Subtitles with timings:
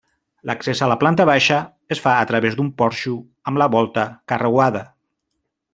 [0.49, 1.59] L'accés a la planta baixa
[1.95, 3.13] es fa a través d'un porxo
[3.51, 4.83] amb la volta carreuada.